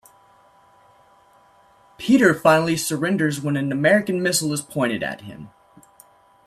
[1.99, 5.51] Peter finally surrenders when an American missile is pointed at him.